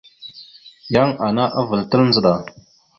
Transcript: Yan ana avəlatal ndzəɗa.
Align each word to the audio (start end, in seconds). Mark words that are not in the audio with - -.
Yan 0.93 1.09
ana 1.27 1.43
avəlatal 1.59 1.99
ndzəɗa. 2.07 2.35